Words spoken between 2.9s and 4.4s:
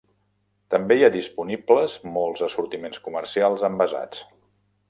comercials envasats.